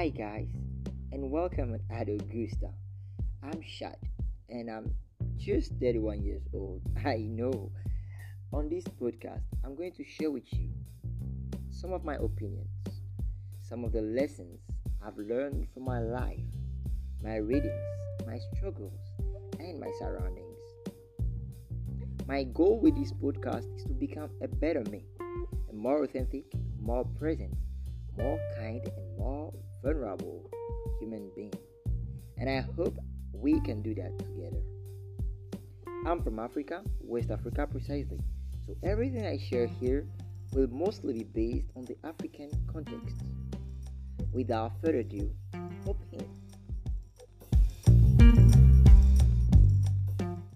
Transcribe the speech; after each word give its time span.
Hi, 0.00 0.08
guys, 0.08 0.48
and 1.12 1.30
welcome 1.30 1.76
at 1.90 2.08
Augusta. 2.08 2.70
I'm 3.42 3.60
Shad, 3.60 3.98
and 4.48 4.70
I'm 4.70 4.94
just 5.36 5.72
31 5.78 6.22
years 6.22 6.40
old. 6.54 6.80
I 7.04 7.16
know. 7.18 7.70
On 8.50 8.70
this 8.70 8.84
podcast, 8.84 9.42
I'm 9.62 9.76
going 9.76 9.92
to 9.92 10.02
share 10.02 10.30
with 10.30 10.50
you 10.54 10.70
some 11.68 11.92
of 11.92 12.02
my 12.02 12.14
opinions, 12.14 12.70
some 13.60 13.84
of 13.84 13.92
the 13.92 14.00
lessons 14.00 14.60
I've 15.06 15.18
learned 15.18 15.68
from 15.74 15.84
my 15.84 15.98
life, 15.98 16.48
my 17.22 17.36
readings, 17.36 17.74
my 18.26 18.38
struggles, 18.56 18.98
and 19.58 19.78
my 19.78 19.92
surroundings. 19.98 20.46
My 22.26 22.44
goal 22.44 22.80
with 22.80 22.96
this 22.96 23.12
podcast 23.12 23.66
is 23.76 23.84
to 23.84 23.92
become 23.92 24.30
a 24.42 24.48
better 24.48 24.82
me, 24.90 25.04
a 25.68 25.74
more 25.74 26.02
authentic, 26.02 26.44
more 26.80 27.04
present, 27.18 27.52
more 28.16 28.40
kind, 28.56 28.80
and 28.96 29.18
more 29.18 29.52
vulnerable 29.82 30.50
human 30.98 31.30
being. 31.34 31.52
And 32.38 32.48
I 32.48 32.60
hope 32.76 32.96
we 33.32 33.60
can 33.60 33.82
do 33.82 33.94
that 33.94 34.18
together. 34.18 34.62
I'm 36.06 36.22
from 36.22 36.38
Africa, 36.38 36.82
West 37.00 37.30
Africa 37.30 37.66
precisely, 37.66 38.20
so 38.66 38.74
everything 38.82 39.26
I 39.26 39.38
share 39.38 39.66
here 39.66 40.06
will 40.52 40.68
mostly 40.68 41.12
be 41.12 41.24
based 41.24 41.66
on 41.76 41.84
the 41.84 41.96
African 42.04 42.50
context. 42.72 43.16
Without 44.32 44.72
further 44.80 44.98
ado, 44.98 45.30